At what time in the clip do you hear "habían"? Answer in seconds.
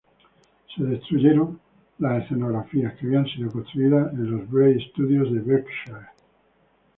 3.05-3.27